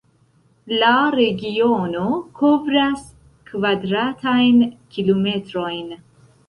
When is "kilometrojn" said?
4.97-5.99